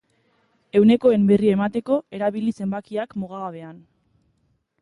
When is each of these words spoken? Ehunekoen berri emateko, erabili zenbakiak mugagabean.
Ehunekoen 0.79 1.27
berri 1.31 1.51
emateko, 1.57 1.99
erabili 2.19 2.57
zenbakiak 2.63 3.15
mugagabean. 3.25 3.77